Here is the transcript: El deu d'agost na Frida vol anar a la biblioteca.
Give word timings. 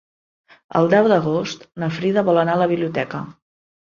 El 0.79 0.87
deu 0.93 1.09
d'agost 1.11 1.65
na 1.83 1.89
Frida 1.97 2.23
vol 2.31 2.39
anar 2.45 2.55
a 2.57 2.61
la 2.63 2.69
biblioteca. 2.73 3.21